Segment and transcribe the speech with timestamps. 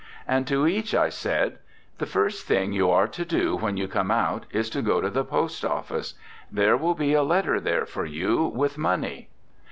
[0.27, 1.59] And to each I said:
[1.99, 5.11] The first thing you are to do when you come out is to go to
[5.11, 6.15] the post office;
[6.51, 9.29] there will be a letter there for you with money.